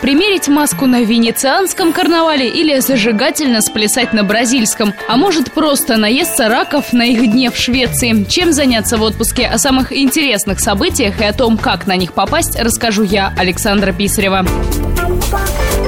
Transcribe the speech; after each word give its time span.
Примерить 0.00 0.48
маску 0.48 0.86
на 0.86 1.02
венецианском 1.02 1.92
карнавале 1.92 2.48
или 2.48 2.80
зажигательно 2.80 3.60
сплясать 3.60 4.14
на 4.14 4.24
бразильском. 4.24 4.94
А 5.08 5.16
может 5.16 5.52
просто 5.52 5.98
наесться 5.98 6.48
раков 6.48 6.92
на 6.92 7.02
их 7.02 7.30
дне 7.30 7.50
в 7.50 7.56
Швеции. 7.56 8.24
Чем 8.24 8.52
заняться 8.52 8.96
в 8.96 9.02
отпуске? 9.02 9.46
О 9.46 9.58
самых 9.58 9.92
интересных 9.92 10.60
событиях 10.60 11.20
и 11.20 11.24
о 11.24 11.34
том, 11.34 11.58
как 11.58 11.86
на 11.86 11.96
них 11.96 12.14
попасть, 12.14 12.58
расскажу 12.58 13.02
я, 13.02 13.34
Александра 13.36 13.92
Писарева. 13.92 14.46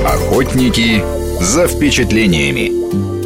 Охотники 0.04 1.02
за 1.40 1.66
впечатлениями. 1.66 3.21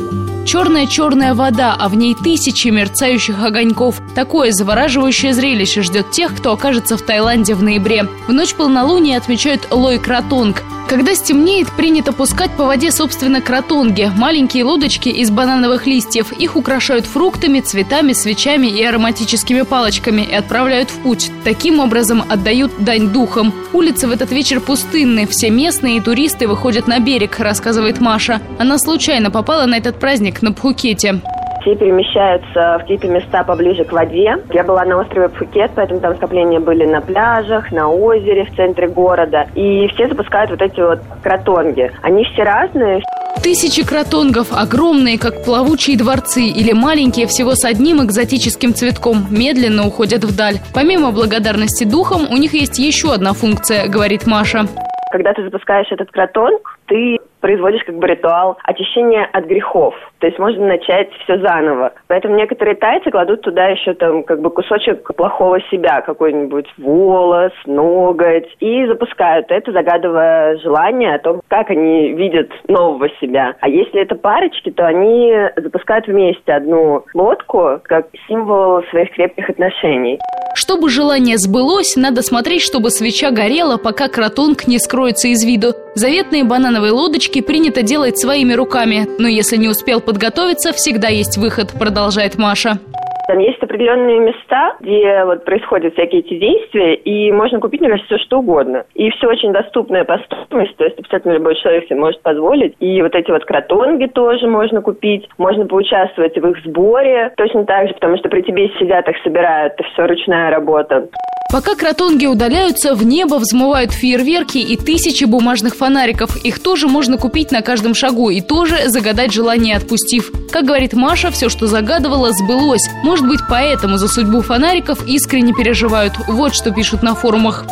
Черная-черная 0.47 1.35
вода, 1.35 1.75
а 1.77 1.89
в 1.89 1.97
ней 1.97 2.15
тысячи 2.15 2.69
мерцающих 2.69 3.43
огоньков. 3.43 4.01
Такое 4.15 4.53
завораживающее 4.53 5.35
зрелище 5.35 5.83
ждет 5.83 6.13
тех, 6.13 6.37
кто 6.37 6.53
окажется 6.53 6.96
в 6.96 7.03
Таиланде 7.03 7.57
в 7.57 7.65
ноябре. 7.65 8.05
В 8.29 8.33
ночь 8.33 8.55
полнолуния 8.55 9.19
отмечают 9.19 9.67
Лой 9.73 9.99
Кратонг. 9.99 10.63
Когда 10.89 11.16
стемнеет, 11.16 11.73
принято 11.73 12.12
пускать 12.12 12.53
по 12.53 12.64
воде, 12.64 12.93
собственно, 12.93 13.40
кротонги– 13.40 14.11
маленькие 14.17 14.63
лодочки 14.63 15.09
из 15.09 15.31
банановых 15.31 15.85
листьев. 15.86 16.31
Их 16.32 16.54
украшают 16.54 17.07
фруктами, 17.07 17.59
цветами, 17.59 18.12
свечами 18.12 18.68
и 18.68 18.85
ароматическими 18.85 19.62
палочками 19.62 20.22
и 20.22 20.32
отправляют 20.32 20.90
в 20.90 20.99
путь. 21.00 21.32
Таким 21.43 21.81
образом 21.81 22.22
отдают 22.29 22.71
дань 22.79 23.09
духам. 23.09 23.53
Улицы 23.72 24.07
в 24.07 24.12
этот 24.12 24.31
вечер 24.31 24.61
пустынны, 24.61 25.26
все 25.26 25.50
местные 25.50 25.96
и 25.96 26.00
туристы 26.00 26.46
выходят 26.46 26.87
на 26.87 27.00
берег, 27.00 27.40
рассказывает 27.40 28.00
Маша. 28.00 28.40
Она 28.61 28.79
случайно 28.79 29.32
попала 29.32 29.67
на 29.67 29.75
этот 29.79 29.98
праздник 29.98 30.40
на 30.40 30.53
Пхукете 30.53 31.21
все 31.66 31.75
перемещаются 31.75 32.77
в 32.77 32.83
какие-то 32.83 33.08
места 33.08 33.42
поближе 33.42 33.84
к 33.84 33.91
воде. 33.91 34.36
Я 34.52 34.62
была 34.62 34.84
на 34.84 34.98
острове 34.98 35.28
Пхукет, 35.28 35.72
поэтому 35.75 35.98
там 35.98 36.14
скопления 36.14 36.61
были 36.61 36.86
на 36.86 37.00
пляжах, 37.00 37.72
на 37.72 37.89
озере 37.89 38.44
в 38.44 38.55
центре 38.55 38.86
города. 38.86 39.48
И 39.56 39.89
все 39.89 40.06
запускают 40.06 40.52
вот 40.52 40.62
эти 40.62 40.80
вот 40.80 41.00
кротонги. 41.25 41.91
Они 42.02 42.25
все 42.25 42.44
разные. 42.44 43.02
Тысячи 43.42 43.84
кротонгов, 43.84 44.48
огромные, 44.53 45.19
как 45.19 45.45
плавучие 45.45 45.98
дворцы, 45.98 46.42
или 46.42 46.73
маленькие, 46.73 47.27
всего 47.27 47.56
с 47.56 47.64
одним 47.64 48.01
экзотическим 48.05 48.73
цветком, 48.73 49.27
медленно 49.30 49.89
уходят 49.89 50.23
вдаль. 50.23 50.58
Помимо 50.73 51.11
благодарности 51.11 51.83
духам, 51.83 52.28
у 52.30 52.36
них 52.36 52.55
есть 52.55 52.78
еще 52.78 53.12
одна 53.12 53.33
функция, 53.33 53.89
говорит 53.89 54.27
Маша. 54.27 54.67
Когда 55.11 55.33
ты 55.33 55.42
запускаешь 55.42 55.91
этот 55.91 56.11
кротонг, 56.11 56.78
ты 56.86 57.19
производишь 57.47 57.84
как 57.84 57.94
бы 57.94 58.08
ритуал 58.08 58.58
очищения 58.64 59.25
от 59.33 59.44
грехов. 59.44 59.94
То 60.19 60.27
есть 60.27 60.36
можно 60.41 60.66
начать 60.66 61.08
все 61.22 61.39
заново. 61.39 61.92
Поэтому 62.08 62.34
некоторые 62.34 62.75
тайцы 62.75 63.08
кладут 63.08 63.42
туда 63.42 63.69
еще 63.69 63.94
там 63.94 64.25
как 64.25 64.41
бы 64.41 64.50
кусочек 64.50 65.14
плохого 65.14 65.61
себя, 65.70 66.00
какой-нибудь 66.00 66.67
волос, 66.77 67.52
ноготь, 67.67 68.48
и 68.58 68.84
запускают 68.86 69.47
это, 69.50 69.70
загадывая 69.70 70.58
желание 70.58 71.14
о 71.14 71.20
том, 71.20 71.41
как 71.47 71.70
они 71.70 72.14
видят 72.14 72.50
нового 72.67 73.08
себя. 73.20 73.55
А 73.61 73.69
если 73.69 74.02
это 74.02 74.17
парочки, 74.17 74.72
то 74.72 74.84
они 74.84 75.33
запускают 75.55 76.08
вместе 76.08 76.52
одну 76.52 77.05
лодку 77.14 77.80
как 77.84 78.06
символ 78.27 78.83
своих 78.91 79.12
крепких 79.12 79.50
отношений. 79.50 80.19
Чтобы 80.56 80.89
желание 80.89 81.36
сбылось, 81.36 81.97
надо 81.97 82.22
смотреть, 82.22 82.62
чтобы 82.62 82.89
свеча 82.91 83.30
горела, 83.30 83.77
пока 83.77 84.08
кротонг 84.08 84.67
не 84.67 84.78
скроется 84.78 85.28
из 85.28 85.44
виду. 85.44 85.74
Заветные 85.94 86.44
банановые 86.44 86.92
лодочки 86.92 87.36
принято 87.42 87.83
делать 87.83 88.19
своими 88.19 88.53
руками, 88.53 89.06
но 89.19 89.29
если 89.29 89.56
не 89.56 89.69
успел 89.69 90.01
подготовиться, 90.01 90.73
всегда 90.73 91.09
есть 91.09 91.37
выход, 91.37 91.73
продолжает 91.79 92.39
Маша. 92.39 92.79
Там 93.27 93.41
есть 93.41 93.61
определенные 93.61 94.20
места, 94.20 94.77
где 94.81 95.25
вот 95.25 95.45
происходят 95.45 95.95
всякие 95.95 96.20
эти 96.20 96.39
действия, 96.39 96.95
и 96.95 97.33
можно 97.33 97.59
купить, 97.59 97.81
мне 97.81 97.91
кажется, 97.91 98.14
все 98.14 98.25
что 98.25 98.39
угодно. 98.39 98.84
И 98.95 99.11
все 99.11 99.27
очень 99.29 99.53
доступное 99.53 100.05
по 100.05 100.19
стоимости, 100.19 100.75
то 100.77 100.84
есть 100.84 101.01
абсолютно 101.01 101.33
любой 101.33 101.57
человек 101.57 101.87
себе 101.87 101.97
может 101.98 102.23
позволить. 102.23 102.77
И 102.79 103.03
вот 103.03 103.14
эти 103.17 103.31
вот 103.31 103.45
кротонги 103.45 104.07
тоже 104.07 104.47
можно 104.47 104.81
купить, 104.81 105.29
можно 105.39 105.67
поучаствовать 105.67 106.39
в 106.39 106.47
их 106.48 106.64
сборе 106.64 107.33
точно 107.37 107.64
так 107.64 107.89
же, 107.89 107.95
потому 107.95 108.17
что 108.17 108.29
при 108.29 108.42
тебе 108.42 108.68
сидят, 108.79 109.08
их 109.08 109.17
собирают, 109.24 109.74
это 109.74 109.83
все 109.91 110.07
ручная 110.07 110.51
работа. 110.51 111.08
Пока 111.51 111.74
кротонги 111.74 112.27
удаляются, 112.27 112.95
в 112.95 113.05
небо 113.05 113.36
взмывают 113.36 113.92
фейерверки 113.92 114.58
и 114.58 114.77
тысячи 114.77 115.24
бумажных 115.24 115.77
фонариков. 115.77 116.36
Их 116.45 116.58
тоже 116.58 116.89
можно 116.89 117.18
купить 117.18 117.52
на 117.52 117.62
каждом 117.62 117.95
шагу 117.95 118.30
и 118.30 118.40
тоже 118.40 118.89
загадать 118.89 119.33
желание 119.33 119.77
отпустив. 119.77 120.33
Как 120.51 120.64
говорит 120.64 120.92
Маша, 120.92 121.30
все, 121.30 121.48
что 121.48 121.67
загадывала, 121.67 122.33
сбылось. 122.33 122.89
Может 123.02 123.27
быть, 123.27 123.40
поэтому 123.48 123.96
за 123.96 124.08
судьбу 124.08 124.42
фонариков 124.42 125.06
искренне 125.06 125.52
переживают. 125.52 126.14
Вот 126.27 126.55
что 126.55 126.73
пишут 126.73 127.02
на 127.02 127.14
форумах. 127.14 127.64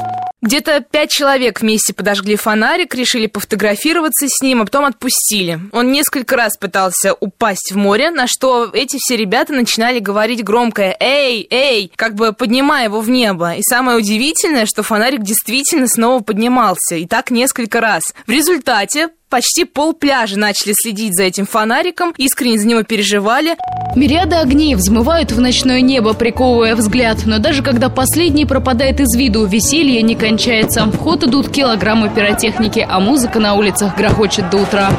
Где-то 0.44 0.80
пять 0.82 1.10
человек 1.10 1.62
вместе 1.62 1.94
подожгли 1.94 2.36
фонарик, 2.36 2.94
решили 2.94 3.26
пофотографироваться 3.26 4.26
с 4.28 4.42
ним, 4.42 4.60
а 4.60 4.64
потом 4.66 4.84
отпустили. 4.84 5.58
Он 5.72 5.90
несколько 5.90 6.36
раз 6.36 6.58
пытался 6.58 7.14
упасть 7.14 7.72
в 7.72 7.78
море, 7.78 8.10
на 8.10 8.26
что 8.26 8.68
эти 8.70 8.98
все 9.00 9.16
ребята 9.16 9.54
начинали 9.54 10.00
говорить 10.00 10.44
громкое 10.44 10.94
«Эй, 11.00 11.46
эй!», 11.48 11.90
как 11.96 12.14
бы 12.14 12.34
поднимая 12.34 12.84
его 12.84 13.00
в 13.00 13.08
небо. 13.08 13.54
И 13.54 13.62
самое 13.62 13.96
удивительное, 13.96 14.66
что 14.66 14.82
фонарик 14.82 15.22
действительно 15.22 15.86
снова 15.86 16.22
поднимался, 16.22 16.96
и 16.96 17.06
так 17.06 17.30
несколько 17.30 17.80
раз. 17.80 18.02
В 18.26 18.30
результате 18.30 19.08
почти 19.34 19.64
пол 19.64 19.94
пляжа 19.94 20.38
начали 20.38 20.74
следить 20.80 21.16
за 21.16 21.24
этим 21.24 21.44
фонариком, 21.44 22.14
искренне 22.16 22.56
за 22.56 22.68
него 22.68 22.84
переживали. 22.84 23.56
Мириады 23.96 24.36
огней 24.36 24.76
взмывают 24.76 25.32
в 25.32 25.40
ночное 25.40 25.80
небо, 25.80 26.14
приковывая 26.14 26.76
взгляд. 26.76 27.26
Но 27.26 27.40
даже 27.40 27.64
когда 27.64 27.88
последний 27.88 28.46
пропадает 28.46 29.00
из 29.00 29.12
виду, 29.16 29.44
веселье 29.44 30.02
не 30.02 30.14
кончается. 30.14 30.84
В 30.84 30.96
ход 30.96 31.24
идут 31.24 31.48
килограммы 31.48 32.10
пиротехники, 32.10 32.86
а 32.88 33.00
музыка 33.00 33.40
на 33.40 33.54
улицах 33.54 33.96
грохочет 33.96 34.50
до 34.50 34.58
утра. 34.58 34.90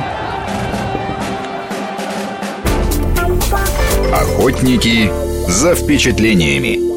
Охотники 4.12 5.10
за 5.48 5.76
впечатлениями. 5.76 6.95